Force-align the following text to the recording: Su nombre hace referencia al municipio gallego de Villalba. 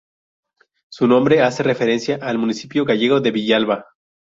Su 0.89 1.05
nombre 1.05 1.41
hace 1.43 1.61
referencia 1.61 2.17
al 2.23 2.39
municipio 2.39 2.85
gallego 2.85 3.19
de 3.21 3.29
Villalba. 3.29 3.85